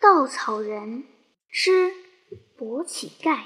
[0.00, 1.02] 稻草人
[1.50, 1.92] 之
[2.56, 3.40] 跛乞丐。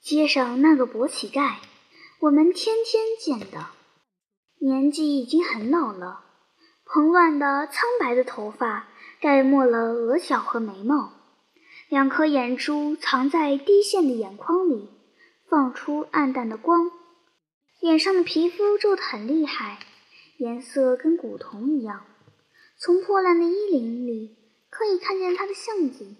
[0.00, 1.56] 街上那个跛乞丐，
[2.20, 3.66] 我们天天见的，
[4.60, 6.24] 年纪已经很老了，
[6.84, 8.88] 蓬乱的苍白的头发
[9.20, 11.12] 盖没了额角和眉毛，
[11.88, 14.88] 两颗眼珠藏在低陷的眼眶里，
[15.50, 16.92] 放出暗淡的光，
[17.80, 19.80] 脸上的皮肤皱得很厉害，
[20.36, 22.04] 颜色跟古铜一样。
[22.78, 24.36] 从破烂的衣领里
[24.72, 26.16] 可以看见他的相景，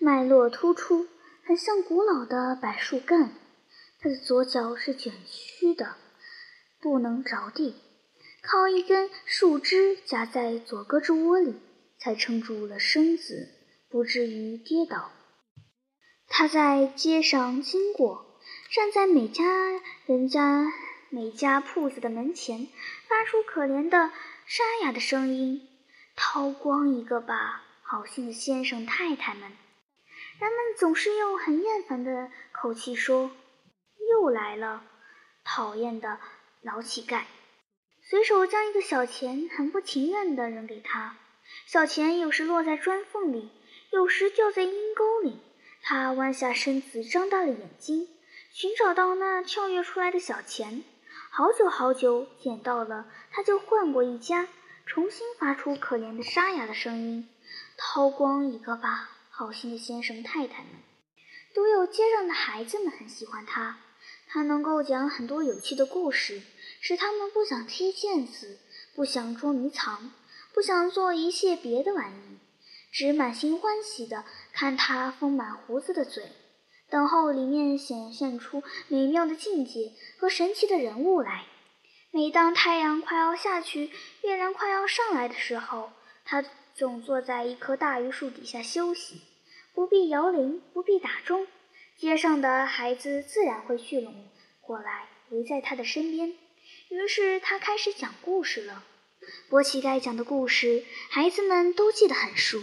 [0.00, 1.06] 脉络突出，
[1.44, 3.32] 很像古老的柏树干。
[4.00, 5.94] 他的左脚是卷曲的，
[6.80, 7.76] 不能着地，
[8.42, 11.54] 靠一根树枝夹在左胳肢窝里，
[12.00, 13.48] 才撑住了身子，
[13.88, 15.12] 不至于跌倒。
[16.26, 18.36] 他在街上经过，
[18.72, 19.44] 站在每家
[20.06, 20.72] 人家
[21.08, 22.66] 每家铺子的门前，
[23.06, 24.10] 发出可怜的
[24.46, 25.68] 沙哑的声音。
[26.16, 29.50] 掏光一个吧，好心的先生太太们！
[30.38, 33.32] 人们总是用很厌烦的口气说
[34.12, 34.84] ：“又来了，
[35.42, 36.20] 讨厌的
[36.62, 37.22] 老乞丐！”
[38.08, 41.16] 随手将一个小钱很不情愿地扔给他，
[41.66, 43.50] 小钱有时落在砖缝里，
[43.90, 45.40] 有时掉在阴沟里。
[45.82, 48.06] 他弯下身子，张大了眼睛，
[48.52, 50.84] 寻找到那跳跃出来的小钱。
[51.32, 54.46] 好久好久，捡到了，他就换过一家。
[54.86, 57.28] 重新发出可怜的沙哑的声音，
[57.82, 60.68] 掏光一个吧，好心的先生太太们。
[61.54, 63.78] 独有街上的孩子们很喜欢他，
[64.28, 66.42] 他能够讲很多有趣的故事，
[66.82, 68.60] 使他们不想踢毽子，
[68.94, 70.12] 不想捉迷藏，
[70.52, 72.38] 不想做一切别的玩意，
[72.92, 76.30] 只满心欢喜的看他丰满胡子的嘴，
[76.90, 81.46] 等候里面显现出美妙的境界和神奇的人物来。
[82.10, 85.90] 每当太阳快要下去，月亮快要上来的时候，
[86.26, 86.44] 他
[86.80, 89.20] 总坐在一棵大榆树底下休息，
[89.74, 91.46] 不必摇铃，不必打钟，
[91.98, 94.14] 街上的孩子自然会聚拢
[94.62, 96.30] 过来，围在他的身边。
[96.88, 98.82] 于是他开始讲故事了。
[99.50, 102.58] 波乞丐讲的故事，孩子们都记得很熟。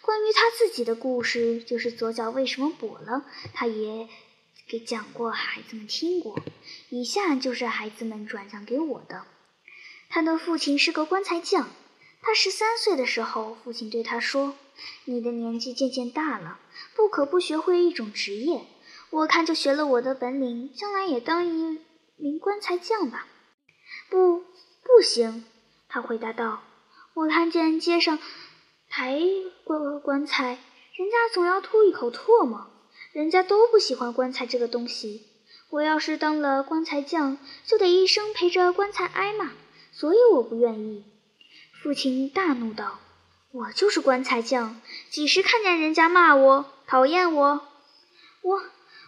[0.00, 3.24] 关于他自己的故事，就是左脚为什么跛了，
[3.54, 4.08] 他也。
[4.66, 6.36] 给讲过，孩子们听过。
[6.88, 9.24] 以下就是孩子们转讲给我的。
[10.08, 11.70] 他的父亲是个棺材匠。
[12.24, 14.54] 他十三岁的时候，父亲对他说
[15.04, 16.60] ：“你的年纪渐渐大了，
[16.94, 18.62] 不可不学会一种职业。
[19.10, 21.80] 我看就学了我的本领，将来也当一
[22.16, 23.26] 名棺材匠吧。
[24.08, 24.44] ”“不，
[24.84, 25.44] 不行。”
[25.90, 26.62] 他回答道。
[27.14, 28.18] “我看见街上
[28.88, 29.20] 抬
[29.64, 30.58] 棺棺材，
[30.96, 32.68] 人家总要吐一口唾沫。”
[33.12, 35.26] 人家都不喜欢棺材这个东西。
[35.68, 39.50] 我要是当了棺材匠，就得一生陪着棺材挨骂，
[39.90, 41.04] 所以我不愿意。
[41.82, 43.00] 父亲大怒道
[43.50, 47.60] ：“我就是棺材匠，几时看见人家骂我、讨厌我，
[48.42, 48.62] 我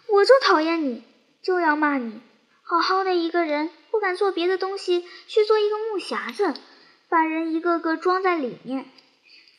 [0.09, 1.05] 我就讨厌你，
[1.41, 2.21] 就要骂你。
[2.65, 6.53] 好好的一个人，不敢做别的东西，去做一个木匣子，
[7.09, 8.87] 把人一个个装在里面。”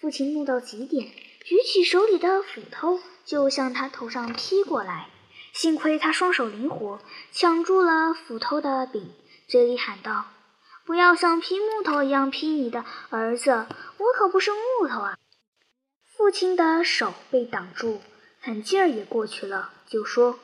[0.01, 1.09] 父亲怒到极点，
[1.45, 2.99] 举起手里的斧头。
[3.25, 5.07] 就向他头上劈过来，
[5.51, 6.99] 幸亏他双手灵活，
[7.31, 9.09] 抢住了斧头的柄，
[9.47, 10.25] 嘴里喊道
[10.85, 13.65] ：“不要像劈木头一样劈你的儿子，
[13.97, 15.17] 我可不是木头啊！”
[16.15, 18.01] 父亲的手被挡住，
[18.39, 20.39] 狠劲儿也过去了，就说：“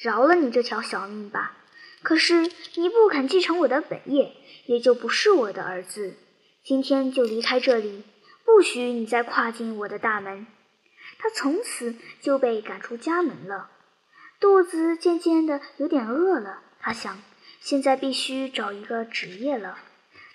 [0.00, 1.56] 饶了你这条小命吧。
[2.02, 4.36] 可是你不肯继承我的本业，
[4.66, 6.14] 也就不是我的儿子。
[6.64, 8.04] 今天就离开这里，
[8.44, 10.46] 不许你再跨进我的大门。”
[11.18, 13.70] 他从此就被赶出家门了，
[14.40, 16.60] 肚子渐渐的有点饿了。
[16.80, 17.18] 他想，
[17.64, 19.78] 现在必须找一个职业了，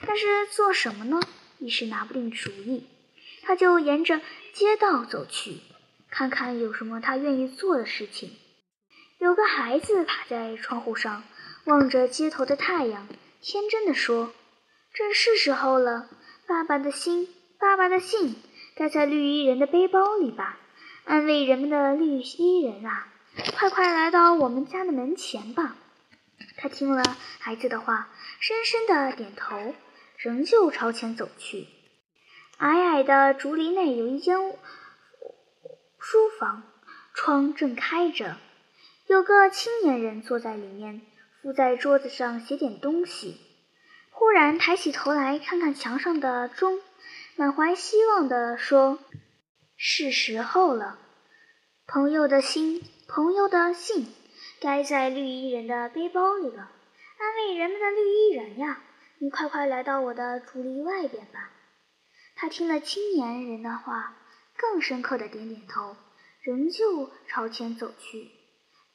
[0.08, 1.22] 但是做什么呢？
[1.60, 2.88] 一时拿不定主意。
[3.44, 4.20] 他就沿着
[4.52, 5.60] 街道走去，
[6.10, 8.32] 看看有什么他愿意做的事情。
[9.20, 11.24] 有个孩子趴在窗户上，
[11.66, 13.08] 望着街头的太阳，
[13.44, 14.34] 天真的说
[14.92, 16.10] ：“这是时候了，
[16.48, 17.30] 爸爸的心，
[17.60, 18.38] 爸爸的信，
[18.76, 20.58] 该在绿衣人的背包里吧。”
[21.06, 23.08] 安慰人们的绿衣人啊，
[23.56, 25.76] 快快来到我们家的门前吧！
[26.58, 27.04] 他听了
[27.40, 28.10] 孩子的话，
[28.40, 29.76] 深深的点头，
[30.18, 31.68] 仍旧朝前走去。
[32.58, 34.38] 矮矮的竹林内有一间
[35.98, 36.64] 书房，
[37.14, 38.38] 窗正开着，
[39.08, 41.02] 有个青年人坐在里面，
[41.42, 43.40] 伏在桌子上写点东西。
[44.12, 46.82] 忽然抬起头来看看墙上的钟，
[47.38, 49.00] 满怀希望地说。
[49.82, 51.00] 是时候了，
[51.88, 54.14] 朋友的心，朋友的信，
[54.62, 56.72] 该在绿衣人的背包里了。
[57.18, 58.82] 安慰人们的绿衣人呀，
[59.20, 61.52] 你快快来到我的竹篱外边吧。
[62.36, 64.16] 他听了青年人的话，
[64.58, 65.98] 更深刻的点点头，
[66.42, 68.32] 仍旧朝前走去。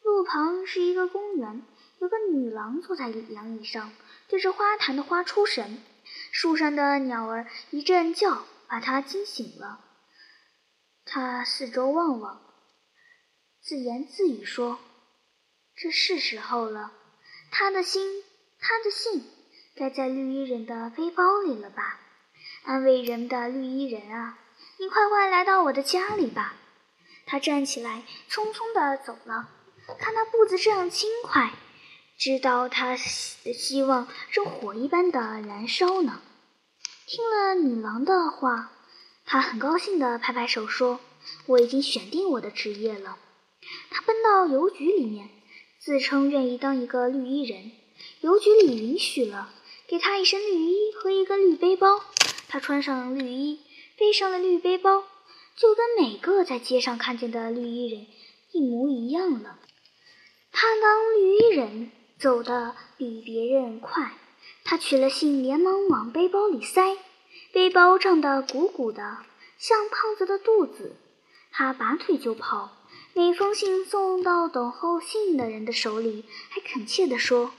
[0.03, 1.63] 路旁是一个公园，
[2.01, 3.93] 有个女郎坐在凉椅上，
[4.29, 5.83] 对着花坛的花出神。
[6.31, 9.81] 树上的鸟儿一阵叫，把她惊醒了。
[11.07, 12.41] 她四周望望，
[13.63, 14.79] 自言自语说
[15.77, 16.93] ：“这是时候了。
[17.51, 18.23] 他的心，
[18.59, 19.25] 他的信，
[19.77, 22.01] 该在绿衣人的背包里了吧？
[22.65, 24.39] 安慰人的绿衣人啊，
[24.79, 26.55] 你快快来到我的家里吧。”
[27.27, 29.49] 他站起来，匆匆地走了。
[29.99, 31.53] 看他步子这样轻快，
[32.19, 36.21] 知道他希望正火一般的燃烧呢。
[37.07, 38.73] 听了女郎的话，
[39.25, 41.01] 他很高兴地拍拍手说
[41.47, 43.19] ：“我已经选定我的职业了。”
[43.91, 45.31] 他奔到邮局里面，
[45.85, 47.71] 自称愿意当一个绿衣人。
[48.23, 49.53] 邮局里允许了，
[49.87, 52.01] 给他一身绿衣和一个绿背包。
[52.49, 53.61] 他穿上绿衣，
[53.99, 55.05] 背上了绿背包，
[55.55, 58.07] 就跟每个在街上看见的绿衣人
[58.53, 59.59] 一模一样了。
[60.53, 64.15] 他当绿衣人走得比别人快。
[64.65, 66.97] 他取了信，连忙往背包里塞，
[67.53, 69.19] 背包胀得鼓鼓的，
[69.59, 70.97] 像胖子的肚子。
[71.53, 72.73] 他拔腿就跑，
[73.17, 77.53] 每封信送到等候信的人的手里，还恳切地说：“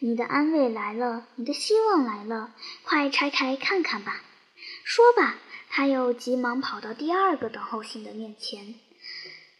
[0.00, 2.52] 你的安慰来了，你的希望来了，
[2.82, 4.22] 快拆开看看吧。”
[4.84, 5.36] 说罢，
[5.70, 8.74] 他又急忙跑到第二个等候信的面前。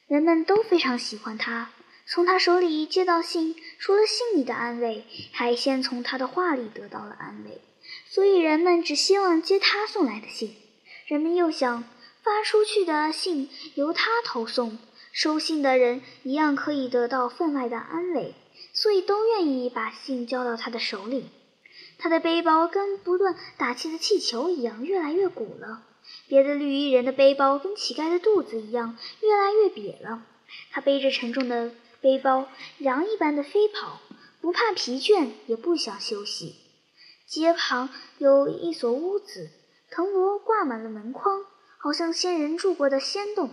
[0.06, 1.70] 人们都非常喜欢他。
[2.06, 7.62] 从他手里接到信，除了信里的安慰，还先从他的话里得到了安慰，
[8.06, 10.54] 所以人们只希望接他送来的信。
[11.06, 11.84] 人们又想
[12.22, 14.78] 发出去的信由他投送，
[15.20, 18.36] 收信的人一样可以得到分外的安慰，
[18.72, 21.28] 所以都愿意把信交到他的手里。
[21.98, 25.82] 他的背包跟不断打气的气球一样，越来越鼓了；
[26.28, 30.22] 别的绿衣人的背包跟乞丐的肚子一样，越来越瘪了。
[30.70, 31.72] 他背着沉重的。
[32.00, 32.46] 背包
[32.78, 33.98] 羊一般的飞跑，
[34.40, 36.54] 不怕疲倦，也不想休息。
[37.26, 37.88] 街旁
[38.18, 39.50] 有一所屋子，
[39.90, 41.44] 藤萝挂满了门框，
[41.76, 43.50] 好像仙人住过的仙洞。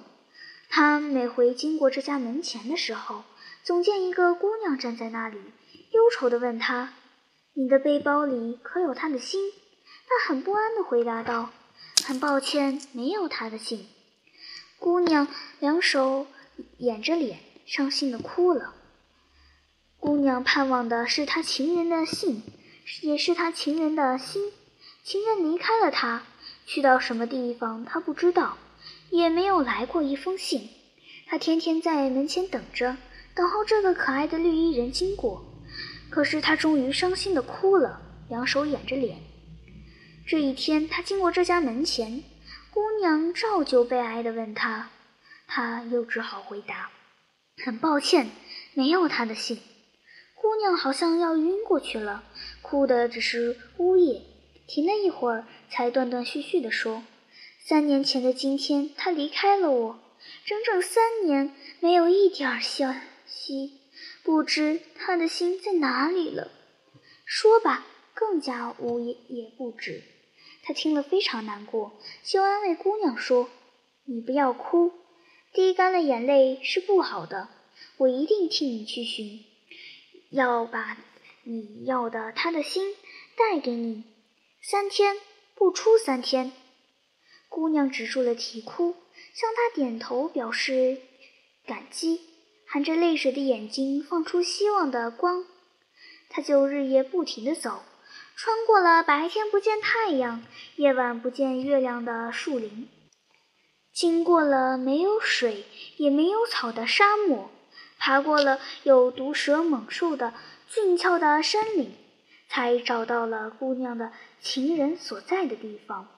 [0.69, 3.23] 他每回经过这家门前的时候，
[3.63, 5.37] 总见一个姑娘站在那里，
[5.91, 6.93] 忧愁地问他
[7.53, 9.51] ：“你的背包里可有他的心？”
[10.07, 11.51] 他很不安地回答道
[12.05, 13.87] ：“很抱歉，没有他的信。”
[14.79, 15.27] 姑娘
[15.59, 16.27] 两手
[16.77, 17.39] 掩着脸。
[17.65, 18.75] 伤心的哭了。
[19.99, 22.43] 姑娘盼望的是他情人的信，
[23.01, 24.53] 也是他情人的心。
[25.03, 26.21] 情人离开了她，
[26.67, 28.59] 去到什么地方，她不知道，
[29.15, 30.69] 也没有来过一封信。
[31.27, 32.97] 他天天在门前等着，
[33.33, 35.43] 等候这个可爱的绿衣人经过。
[36.09, 39.17] 可是他终于伤心的哭了，两手掩着脸。
[40.27, 42.23] 这一天，他经过这家门前，
[42.71, 44.89] 姑娘照旧悲哀的问他，
[45.47, 46.89] 他又只好回答。
[47.63, 48.29] 很抱歉，
[48.73, 49.59] 没有他的信。
[50.35, 52.23] 姑娘好像要晕过去了，
[52.61, 54.21] 哭的只是呜咽。
[54.67, 57.03] 停了一会儿，才断断续续地说
[57.67, 59.99] ：“三年前的今天，他离开了我，
[60.45, 62.93] 整整三年，没有一点消
[63.25, 63.81] 息，
[64.23, 66.51] 不知他的心在哪里了。”
[67.25, 67.83] 说吧，
[68.13, 70.03] 更加呜咽不止。
[70.61, 73.49] 他听了非常难过，就安慰姑娘说
[74.05, 74.91] ：“你不要哭。”
[75.51, 77.49] 滴干了眼泪是不好的，
[77.97, 79.43] 我一定替你去寻，
[80.29, 80.97] 要把
[81.43, 82.93] 你要的他的心
[83.35, 84.03] 带给你。
[84.61, 85.17] 三天
[85.55, 86.51] 不出三天，
[87.55, 88.97] 姑娘止住了啼哭，
[89.33, 90.97] 向他点头表示
[91.65, 92.19] 感激，
[92.67, 95.45] 含着泪水的眼睛放出希望的光。
[96.27, 97.83] 他就日夜不停地走，
[98.35, 100.43] 穿过了白天不见太阳、
[100.75, 102.89] 夜晚不见月亮的树林。
[103.93, 105.63] 经过了没有水
[105.95, 107.49] 也没有草的沙漠，
[107.97, 110.33] 爬过了有毒蛇猛兽的
[110.67, 111.93] 峻峭的山岭，
[112.49, 116.09] 才找到了姑娘的情人所在的地方。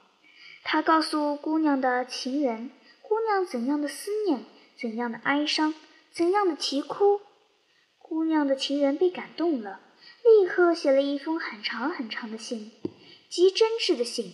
[0.70, 2.72] 他告诉姑娘的情人，
[3.02, 4.44] 姑娘怎样的思念，
[4.78, 5.74] 怎样的哀伤，
[6.12, 7.22] 怎样的啼哭。
[7.98, 9.80] 姑娘的情人被感动了，
[10.26, 12.74] 立刻写了一封很长很长的信，
[13.30, 14.34] 极真挚的信，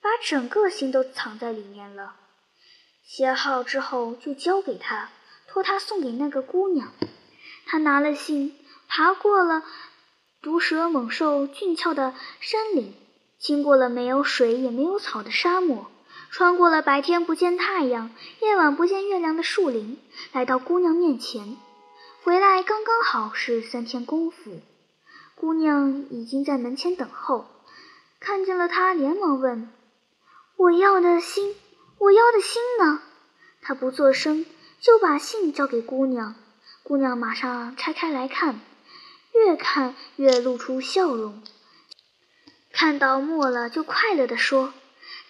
[0.00, 2.14] 把整个心都藏在里面了。
[3.02, 5.10] 写好之后，就交给他，
[5.48, 6.92] 托他送给那个姑娘。
[7.66, 8.56] 他拿了信，
[8.86, 9.64] 爬过了
[10.40, 12.94] 毒蛇猛兽俊俏的山岭，
[13.38, 15.86] 经过了没有水也没有草的沙漠，
[16.30, 19.98] 穿过了白天不见太阳、夜晚不见月亮的树林，
[20.32, 21.56] 来到姑娘面前。
[22.22, 24.60] 回来刚刚好是三天功夫。
[25.34, 27.46] 姑娘已经在门前等候，
[28.18, 29.70] 看见了他，连忙问
[30.56, 31.54] ：“我要的心。”
[31.98, 33.00] 我要的心呢？
[33.62, 34.44] 他不作声，
[34.80, 36.34] 就把信交给姑娘。
[36.82, 38.60] 姑娘马上拆开来看，
[39.32, 41.42] 越看越露出笑容。
[42.78, 44.74] 看到末了，就快乐地说：“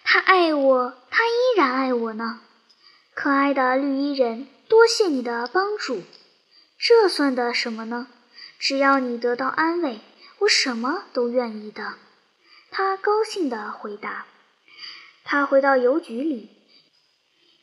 [0.03, 2.41] 他爱我，他依然爱我呢。”
[3.15, 6.01] 可爱的绿衣人，多谢你的帮助。
[6.77, 8.09] 这算得什么呢？
[8.59, 10.01] 只要你得到安慰，
[10.39, 11.93] 我什么都愿意的。
[12.69, 14.25] 他高兴地回答。
[15.23, 16.49] 他回到邮局里，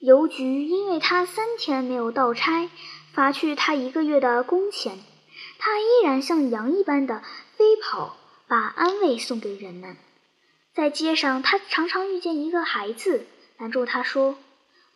[0.01, 2.71] 邮局因为他三天没有到差。
[3.13, 4.99] 罚去他一个月的工钱，
[5.59, 7.23] 他依然像羊一般的
[7.59, 9.97] 飞跑，把安慰送给人们。
[10.75, 13.27] 在街上，他常常遇见一个孩子，
[13.59, 14.39] 拦住他说：“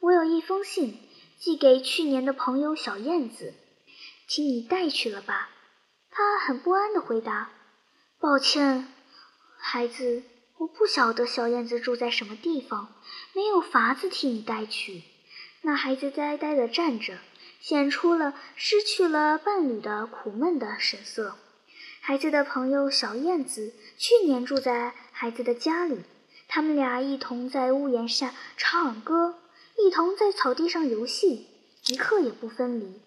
[0.00, 0.98] 我有一封信
[1.38, 3.54] 寄给去年的朋友小燕子，
[4.26, 5.50] 请你带去了吧。”
[6.10, 7.50] 他很不安地回答
[8.18, 8.88] ：“抱歉，
[9.58, 10.22] 孩子，
[10.56, 12.92] 我不晓得小燕子住在什么地方，
[13.32, 15.02] 没有法子替你带去。”
[15.62, 17.18] 那孩子呆呆地站着。
[17.60, 21.36] 显出了失去了伴侣的苦闷的神色。
[22.08, 26.04] 孩子的朋友小燕子去年住在孩子的家里，
[26.48, 29.34] 他们俩一同在屋檐下唱歌，
[29.76, 31.46] 一同在草地上游戏，
[31.88, 33.02] 一刻也不分离。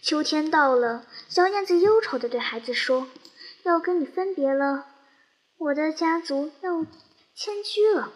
[0.00, 3.08] 秋天到了，小燕子忧愁地对孩子说
[3.66, 4.86] ：“要跟你分别了，
[5.58, 6.86] 我的家族要
[7.34, 8.12] 迁居了。”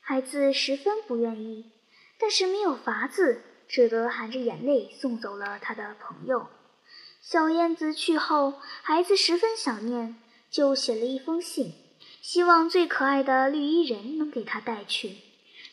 [0.00, 1.70] 孩子十分不愿意，
[2.18, 3.42] 但是没有法子。
[3.68, 6.46] 只得含着眼泪送走了他的朋友。
[7.30, 10.16] 小燕子去后，孩子十分想念，
[10.50, 11.74] 就写了一封信，
[12.22, 15.16] 希望最可爱的绿衣人能给他带去。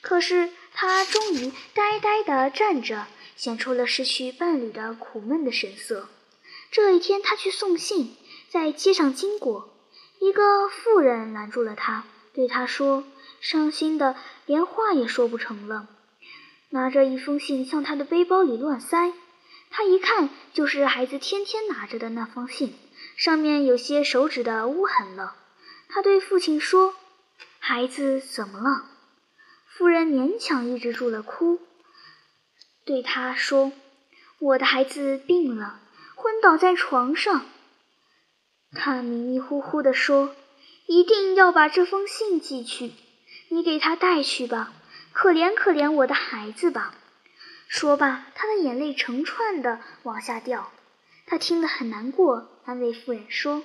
[0.01, 3.07] 可是他终于呆呆地站着，
[3.37, 6.09] 显出了失去伴侣的苦闷的神色。
[6.71, 8.17] 这一天，他去送信，
[8.49, 9.69] 在街上经过，
[10.19, 13.05] 一个妇人拦住了他，对他说
[13.39, 15.87] ：“伤心的连话也说不成了。”
[16.71, 19.13] 拿着一封信向他的背包里乱塞，
[19.77, 22.73] 他一看就是孩子天天拿着的那封信，
[23.17, 25.35] 上面有些手指的污痕了。
[25.89, 26.95] 他对父亲说
[27.59, 28.85] ：“孩子怎么了？”
[29.67, 31.59] 夫人勉强抑制住了哭，
[32.85, 33.73] 对他说
[34.39, 35.81] ：“我的孩子病了，
[36.15, 37.45] 昏倒在床上。”
[38.71, 40.33] 他迷迷糊糊地说
[40.87, 42.93] ：“一定要把这封信寄去，
[43.49, 44.71] 你给他带去吧。”
[45.11, 46.93] 可怜可怜我的孩子吧！
[47.75, 50.71] 说罢，他的眼泪成串的往下掉。
[51.27, 53.63] 他听得很难过，安慰妇人说：“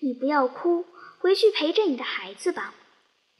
[0.00, 0.86] 你不要哭，
[1.18, 2.72] 回去陪着你的孩子吧。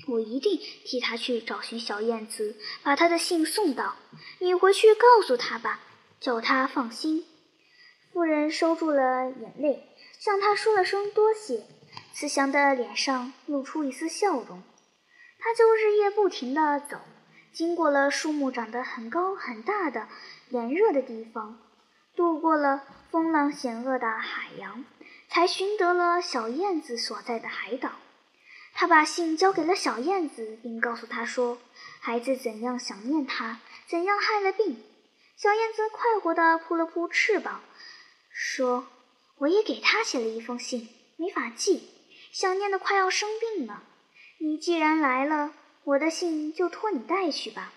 [0.09, 3.97] 我一定替他去找寻小燕子，把他的信送到。
[4.39, 5.81] 你回去告诉他吧，
[6.21, 7.25] 叫他放心。”
[8.13, 9.89] 妇人收住了眼泪，
[10.19, 11.65] 向他说了声多谢，
[12.13, 14.63] 慈祥的脸上露出一丝笑容。
[15.39, 16.99] 他就日夜不停地走。
[17.53, 20.09] 经过了树木长得很高很大的
[20.49, 21.59] 炎热的地方，
[22.17, 24.85] 渡过了风浪险恶的海洋，
[25.29, 27.93] 才寻得了小燕子所在的海岛。
[28.75, 31.59] 他把信交给了小燕子，并告诉她说
[32.01, 34.83] ：“孩子怎样想念他，怎样害了病。”
[35.37, 37.61] 小燕子快活地扑了扑翅膀，
[38.33, 38.87] 说
[39.37, 41.91] ：“我也给他写了一封信，没法寄，
[42.33, 43.83] 想念的快要生病了。
[44.39, 45.53] 你既然来了。”
[45.85, 47.73] 我的信就托你带去吧。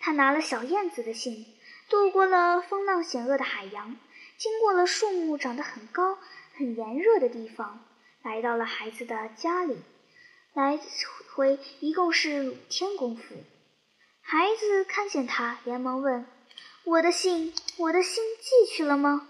[0.00, 1.46] 他拿了小燕子的信，
[1.88, 3.96] 渡过了风浪险恶的海洋，
[4.36, 6.18] 经过了树木长得很高、
[6.54, 7.84] 很炎热的地方，
[8.22, 9.78] 来到了孩子的家里。
[10.54, 10.78] 来
[11.34, 13.22] 回一共是五天功夫。
[14.20, 16.26] 孩子看见他，连忙问
[16.84, 19.28] ：“我的信，我的信寄去了吗？”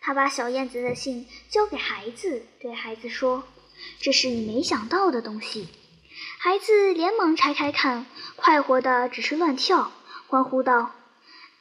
[0.00, 3.44] 他把小燕子的信交给孩子，对孩子说
[4.00, 5.68] ：“这是你没想到的东西。”
[6.38, 9.90] 孩子连忙拆开看，快活的只是乱跳，
[10.28, 10.92] 欢呼道：“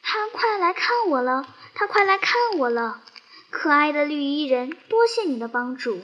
[0.04, 1.48] 他快来看我了！
[1.74, 3.02] 他快来看我了！
[3.50, 6.02] 可爱的绿衣人，多谢你的帮助。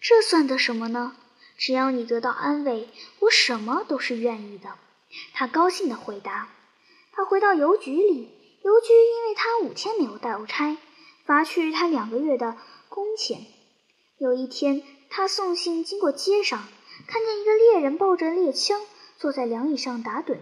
[0.00, 1.16] 这算得什么呢？
[1.58, 4.70] 只要你得到安慰，我什么都是愿意的。”
[5.34, 6.48] 他高兴地回答。
[7.12, 8.30] 他回到邮局里，
[8.64, 10.78] 邮局因为他五天没有到差，
[11.26, 12.56] 罚去他两个月的
[12.88, 13.44] 工钱。
[14.18, 16.62] 有一天，他送信经过街上。
[17.06, 18.80] 看见一个猎人抱着猎枪
[19.16, 20.38] 坐在凉椅上打盹，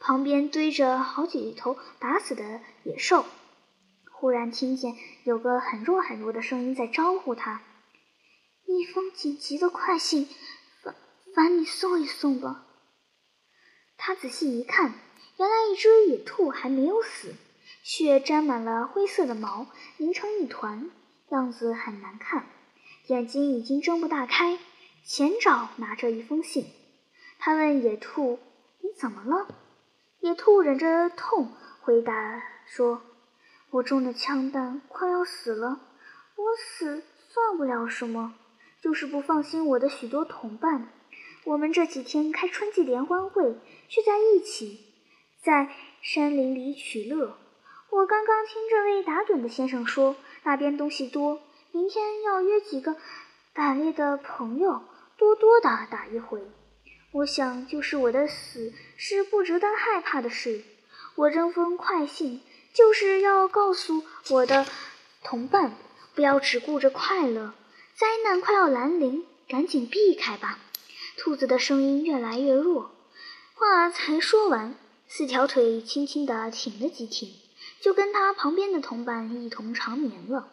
[0.00, 3.24] 旁边堆着好几头打死的野兽。
[4.10, 4.94] 忽然听见
[5.24, 7.62] 有个很弱很弱的声音在招呼他
[8.66, 10.28] ：“一封紧急的快信，
[10.82, 10.94] 烦
[11.34, 12.66] 烦你送一送吧。”
[13.98, 14.94] 他仔细一看，
[15.38, 17.34] 原来一只野兔还没有死，
[17.82, 19.66] 血沾满了灰色的毛，
[19.96, 20.90] 凝成一团，
[21.30, 22.46] 样子很难看，
[23.08, 24.58] 眼睛已经睁不大开。
[25.04, 26.64] 前爪拿着一封信，
[27.38, 28.38] 他问野兔
[28.80, 29.48] ：“你怎么了？”
[30.20, 33.02] 野兔忍着痛，回答说
[33.70, 35.80] ：“我中的枪弹快要死了，
[36.36, 38.34] 我死算不了什么，
[38.80, 40.88] 就是不放心我的许多同伴。
[41.44, 44.78] 我们这几天开春季联欢会，聚在一起，
[45.42, 47.36] 在山林里取乐。
[47.90, 51.40] 我刚刚听这位打盹的先生说，那边东西多，
[51.72, 52.96] 明天要约几个
[53.52, 54.84] 打猎的朋友，
[55.22, 56.42] 多多的打一回。”
[57.12, 60.64] 我想，就是我的死是不值得害怕的事。
[61.14, 62.40] 我这封快信
[62.72, 64.66] 就是要告诉我的
[65.22, 65.76] 同伴，
[66.14, 67.52] 不要只顾着快乐，
[67.94, 70.58] 灾难快要来临，赶紧避开吧。
[71.18, 72.90] 兔子的声音越来越弱，
[73.54, 74.74] 话才说完，
[75.06, 77.30] 四条腿轻轻地挺了几挺，
[77.80, 80.48] 就跟他旁边的同伴一同长眠了。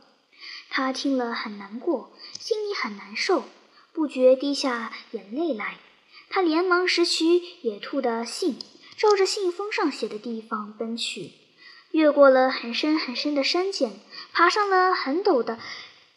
[0.70, 3.46] 他听了很难过，心里很难受，
[4.00, 5.78] 不觉滴下眼泪来。
[6.30, 8.58] 他连忙拾取野兔的信，
[8.96, 11.32] 照着信封上写的地方奔去，
[11.92, 14.00] 越过了很深很深的山涧，
[14.32, 15.60] 爬上了很陡的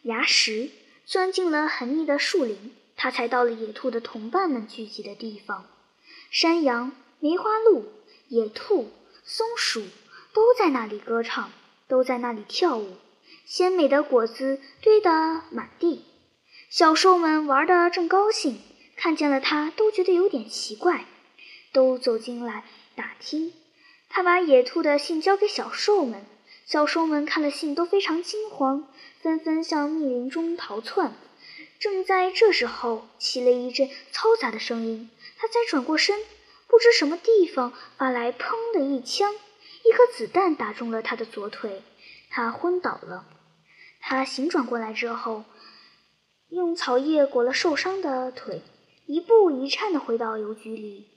[0.03, 0.71] 崖石，
[1.07, 5.67] 钻进了很密的树林，他才到了野兔的同伴们聚集的地方。
[6.31, 7.87] 山羊、梅花鹿、
[8.29, 8.93] 野兔、
[9.25, 9.83] 松鼠
[10.33, 11.51] 都在那里歌唱，
[11.89, 12.97] 都在那里跳舞，
[13.45, 16.05] 鲜美的果子堆得满地，
[16.73, 18.59] 小兽们玩得正高兴。
[18.97, 21.05] 看见了他，都觉得有点奇怪，
[21.71, 22.65] 都走进来
[22.97, 23.53] 打听。
[24.09, 26.25] 他把野兔的信交给小兽们，
[26.65, 28.89] 小兽们看了信都非常惊慌，
[29.21, 31.13] 纷纷向密林中逃窜。
[31.79, 35.11] 正在这时候，起了一阵嘈杂的声音。
[35.37, 36.19] 他才转过身，
[36.69, 39.35] 不知什么地方发来“砰”的一枪，
[39.85, 41.83] 一颗子弹打中了他的左腿，
[42.31, 43.27] 他昏倒了。
[44.01, 45.45] 他醒转过来之后，
[46.53, 48.61] 用草叶裹了受伤的腿。
[49.07, 51.09] 一步一颤地回到邮局里，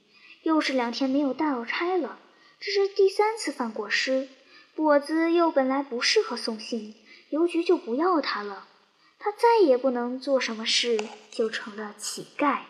[0.44, 2.18] 又是两天没有到差了。
[2.62, 4.30] 这是第三次犯过失。
[4.78, 6.96] 跛子又本来不适合送信，
[7.32, 8.66] 邮局就不要他了。
[9.20, 10.98] 他再也不能做什么事，
[11.32, 12.62] 就成了乞丐。